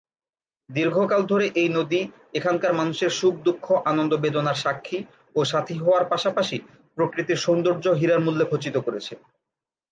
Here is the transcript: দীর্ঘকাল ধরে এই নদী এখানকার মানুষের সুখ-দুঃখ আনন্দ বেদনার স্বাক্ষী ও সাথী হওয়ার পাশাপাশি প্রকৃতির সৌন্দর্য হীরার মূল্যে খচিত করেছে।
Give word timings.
দীর্ঘকাল 0.69 1.21
ধরে 1.25 1.45
এই 1.55 1.69
নদী 1.69 2.01
এখানকার 2.33 2.73
মানুষের 2.73 3.11
সুখ-দুঃখ 3.11 3.65
আনন্দ 3.85 4.11
বেদনার 4.15 4.61
স্বাক্ষী 4.63 4.99
ও 5.35 5.39
সাথী 5.43 5.75
হওয়ার 5.79 6.03
পাশাপাশি 6.05 6.57
প্রকৃতির 6.97 7.37
সৌন্দর্য 7.37 7.85
হীরার 7.99 8.23
মূল্যে 8.25 8.45
খচিত 8.51 8.75
করেছে। 8.77 9.13